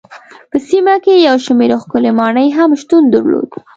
په 0.49 0.57
سیمه 0.67 0.95
کې 1.03 1.13
یو 1.27 1.35
شمېر 1.45 1.71
ښکلې 1.83 2.11
ماڼۍ 2.19 2.47
هم 2.57 2.69
شتون 2.81 3.03
درلود. 3.13 3.49